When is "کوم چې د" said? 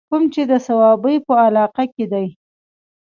0.09-0.53